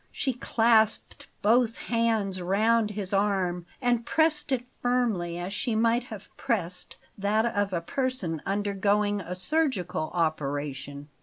She 0.11 0.33
clasped 0.33 1.27
both 1.43 1.77
hands 1.77 2.41
round 2.41 2.89
his 2.89 3.13
arm 3.13 3.67
and 3.79 4.03
pressed 4.03 4.51
it 4.51 4.65
firmly, 4.81 5.37
as 5.37 5.53
she 5.53 5.75
might 5.75 6.05
have 6.05 6.27
pressed 6.37 6.95
that 7.19 7.45
of 7.45 7.71
a 7.71 7.81
person 7.81 8.41
undergoing 8.43 9.21
a 9.21 9.35
surgical 9.35 10.09
operation. 10.15 11.07